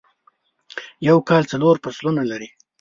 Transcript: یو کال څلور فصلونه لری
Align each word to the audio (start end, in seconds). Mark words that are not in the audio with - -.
یو 1.07 1.17
کال 1.29 1.43
څلور 1.51 1.75
فصلونه 1.83 2.21
لری 2.31 2.49